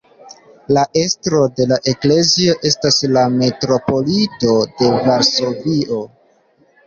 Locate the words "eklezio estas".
1.91-2.97